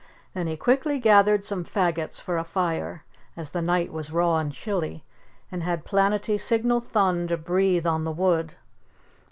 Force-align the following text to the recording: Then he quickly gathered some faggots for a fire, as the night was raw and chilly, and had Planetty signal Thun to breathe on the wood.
Then 0.33 0.47
he 0.47 0.57
quickly 0.57 0.97
gathered 0.97 1.43
some 1.45 1.63
faggots 1.63 2.19
for 2.19 2.39
a 2.39 2.43
fire, 2.43 3.03
as 3.37 3.51
the 3.51 3.61
night 3.61 3.93
was 3.93 4.11
raw 4.11 4.39
and 4.39 4.51
chilly, 4.51 5.03
and 5.51 5.61
had 5.61 5.85
Planetty 5.85 6.39
signal 6.39 6.79
Thun 6.79 7.27
to 7.27 7.37
breathe 7.37 7.85
on 7.85 8.03
the 8.03 8.11
wood. 8.11 8.55